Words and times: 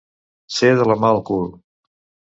Ser 0.55 0.71
de 0.79 0.87
la 0.93 0.97
mà 1.03 1.13
al 1.15 1.23
cul. 1.31 1.47